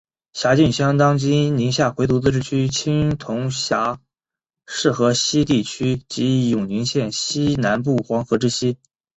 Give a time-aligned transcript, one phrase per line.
[0.33, 3.99] 辖境相当今宁夏回族自治区青铜峡
[4.65, 8.79] 市河西地区及永宁县西南部黄河之西。